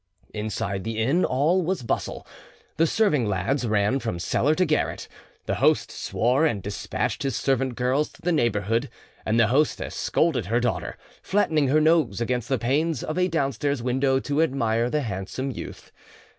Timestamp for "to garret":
4.55-5.07